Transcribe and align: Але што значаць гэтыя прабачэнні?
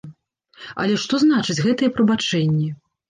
Але 0.83 0.95
што 1.03 1.19
значаць 1.25 1.59
гэтыя 1.67 1.93
прабачэнні? 1.99 2.73